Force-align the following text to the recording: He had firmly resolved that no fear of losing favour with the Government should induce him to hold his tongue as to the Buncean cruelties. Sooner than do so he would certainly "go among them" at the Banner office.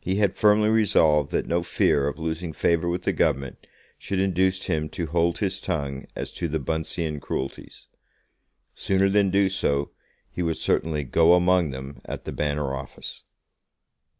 He 0.00 0.16
had 0.16 0.34
firmly 0.34 0.68
resolved 0.68 1.30
that 1.30 1.46
no 1.46 1.62
fear 1.62 2.08
of 2.08 2.18
losing 2.18 2.52
favour 2.52 2.88
with 2.88 3.02
the 3.02 3.12
Government 3.12 3.64
should 3.96 4.18
induce 4.18 4.64
him 4.64 4.88
to 4.88 5.06
hold 5.06 5.38
his 5.38 5.60
tongue 5.60 6.06
as 6.16 6.32
to 6.32 6.48
the 6.48 6.58
Buncean 6.58 7.20
cruelties. 7.20 7.86
Sooner 8.74 9.08
than 9.08 9.30
do 9.30 9.48
so 9.48 9.92
he 10.32 10.42
would 10.42 10.56
certainly 10.56 11.04
"go 11.04 11.34
among 11.34 11.70
them" 11.70 12.00
at 12.04 12.24
the 12.24 12.32
Banner 12.32 12.74
office. 12.74 13.22